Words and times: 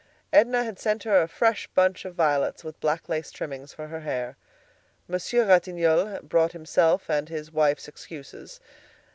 Edna 0.33 0.63
had 0.63 0.79
sent 0.79 1.03
her 1.03 1.21
a 1.21 1.27
fresh 1.27 1.67
bunch 1.75 2.05
of 2.05 2.15
violets 2.15 2.63
with 2.63 2.79
black 2.79 3.07
lace 3.07 3.29
trimmings 3.29 3.71
for 3.71 3.85
her 3.89 3.99
hair. 3.99 4.35
Monsieur 5.07 5.45
Ratignolle 5.45 6.21
brought 6.23 6.53
himself 6.53 7.07
and 7.07 7.29
his 7.29 7.51
wife's 7.51 7.87
excuses. 7.87 8.59